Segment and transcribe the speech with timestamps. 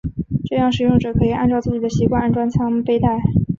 [0.45, 3.19] 这样使用者可以按照自己的习惯安装枪背带。